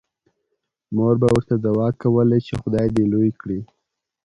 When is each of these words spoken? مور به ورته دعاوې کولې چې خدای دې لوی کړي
مور 0.95 1.13
به 1.21 1.27
ورته 1.33 1.55
دعاوې 1.63 1.99
کولې 2.01 2.39
چې 2.47 2.53
خدای 2.61 2.87
دې 2.95 3.03
لوی 3.11 3.31
کړي 3.41 3.59